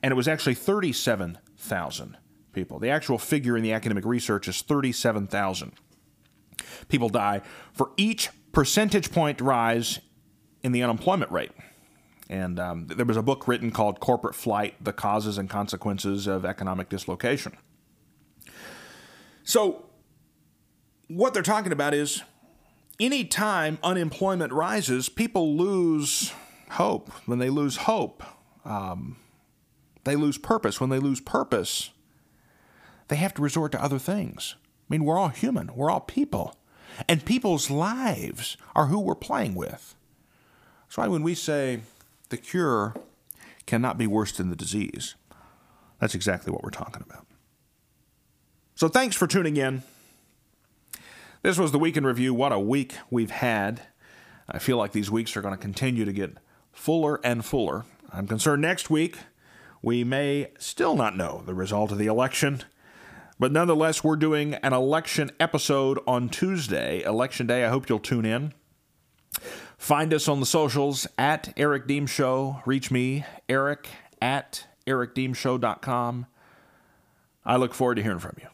And 0.01 0.11
it 0.11 0.15
was 0.15 0.27
actually 0.27 0.55
37,000 0.55 2.17
people. 2.51 2.79
The 2.79 2.89
actual 2.89 3.17
figure 3.17 3.55
in 3.55 3.63
the 3.63 3.71
academic 3.73 4.05
research 4.05 4.47
is 4.47 4.61
37,000 4.61 5.73
people 6.87 7.09
die 7.09 7.41
for 7.71 7.91
each 7.97 8.29
percentage 8.51 9.11
point 9.11 9.41
rise 9.41 9.99
in 10.61 10.71
the 10.71 10.83
unemployment 10.83 11.31
rate. 11.31 11.51
And 12.29 12.59
um, 12.59 12.87
there 12.87 13.05
was 13.05 13.17
a 13.17 13.21
book 13.21 13.47
written 13.47 13.71
called 13.71 13.99
Corporate 13.99 14.35
Flight 14.35 14.81
The 14.83 14.93
Causes 14.93 15.37
and 15.37 15.49
Consequences 15.49 16.25
of 16.25 16.45
Economic 16.45 16.89
Dislocation. 16.89 17.57
So, 19.43 19.85
what 21.07 21.33
they're 21.33 21.43
talking 21.43 21.73
about 21.73 21.93
is 21.93 22.23
anytime 22.99 23.77
unemployment 23.83 24.53
rises, 24.53 25.09
people 25.09 25.55
lose 25.55 26.33
hope. 26.71 27.09
When 27.25 27.39
they 27.39 27.49
lose 27.49 27.77
hope, 27.77 28.23
um, 28.65 29.17
they 30.03 30.15
lose 30.15 30.37
purpose. 30.37 30.79
When 30.79 30.89
they 30.89 30.99
lose 30.99 31.21
purpose, 31.21 31.91
they 33.07 33.15
have 33.15 33.33
to 33.35 33.41
resort 33.41 33.71
to 33.73 33.83
other 33.83 33.99
things. 33.99 34.55
I 34.89 34.93
mean, 34.93 35.05
we're 35.05 35.17
all 35.17 35.29
human, 35.29 35.71
we're 35.75 35.89
all 35.91 36.01
people. 36.01 36.55
And 37.07 37.25
people's 37.25 37.71
lives 37.71 38.57
are 38.75 38.87
who 38.87 38.99
we're 38.99 39.15
playing 39.15 39.55
with. 39.55 39.95
That's 40.83 40.97
why 40.97 41.07
when 41.07 41.23
we 41.23 41.33
say 41.33 41.79
the 42.29 42.37
cure 42.37 42.93
cannot 43.65 43.97
be 43.97 44.05
worse 44.05 44.31
than 44.31 44.49
the 44.49 44.55
disease, 44.55 45.15
that's 45.99 46.13
exactly 46.13 46.51
what 46.51 46.63
we're 46.63 46.69
talking 46.69 47.01
about. 47.01 47.25
So 48.75 48.87
thanks 48.87 49.15
for 49.15 49.25
tuning 49.25 49.57
in. 49.57 49.83
This 51.43 51.59
was 51.59 51.73
the 51.73 51.79
week 51.79 51.97
in 51.97 52.05
review. 52.05 52.33
What 52.33 52.53
a 52.53 52.59
week 52.59 52.95
we've 53.11 53.29
had. 53.29 53.81
I 54.47 54.59
feel 54.59 54.77
like 54.77 54.93
these 54.93 55.11
weeks 55.11 55.35
are 55.35 55.41
going 55.41 55.53
to 55.53 55.61
continue 55.61 56.05
to 56.05 56.13
get 56.13 56.37
fuller 56.71 57.19
and 57.21 57.43
fuller. 57.43 57.83
I'm 58.13 58.27
concerned 58.27 58.61
next 58.61 58.89
week 58.89 59.17
we 59.81 60.05
may 60.05 60.51
still 60.57 60.95
not 60.95 61.17
know 61.17 61.43
the 61.45 61.53
result 61.53 61.91
of 61.91 61.97
the 61.97 62.07
election. 62.07 62.61
But 63.37 63.51
nonetheless, 63.51 64.05
we're 64.05 64.15
doing 64.15 64.53
an 64.55 64.71
election 64.71 65.31
episode 65.37 65.99
on 66.07 66.29
Tuesday, 66.29 67.03
Election 67.03 67.45
Day. 67.45 67.65
I 67.65 67.69
hope 67.69 67.89
you'll 67.89 67.99
tune 67.99 68.25
in. 68.25 68.53
Find 69.77 70.13
us 70.13 70.29
on 70.29 70.39
the 70.39 70.45
socials 70.45 71.07
at 71.17 71.51
Eric 71.57 71.87
Deems 71.87 72.09
Show. 72.09 72.61
Reach 72.65 72.89
me, 72.89 73.25
Eric 73.49 73.89
at 74.21 74.67
ericdeemsshow.com. 74.87 76.25
I 77.45 77.57
look 77.57 77.73
forward 77.73 77.95
to 77.95 78.01
hearing 78.01 78.19
from 78.19 78.37
you. 78.39 78.47